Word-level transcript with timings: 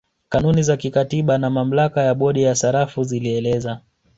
Kanuni 0.29 0.63
za 0.63 0.77
kikatiba 0.77 1.37
na 1.37 1.49
mamlaka 1.49 2.01
ya 2.01 2.13
bodi 2.15 2.43
ya 2.43 2.55
sarafu 2.55 3.03
zilieleza 3.03 3.81